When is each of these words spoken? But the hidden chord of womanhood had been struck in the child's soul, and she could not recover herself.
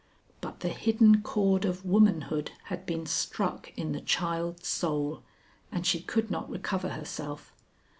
But 0.41 0.61
the 0.61 0.69
hidden 0.69 1.21
chord 1.21 1.63
of 1.63 1.85
womanhood 1.85 2.53
had 2.63 2.87
been 2.87 3.05
struck 3.05 3.71
in 3.77 3.91
the 3.91 4.01
child's 4.01 4.67
soul, 4.67 5.21
and 5.71 5.85
she 5.85 5.99
could 6.01 6.31
not 6.31 6.49
recover 6.49 6.89
herself. 6.89 7.53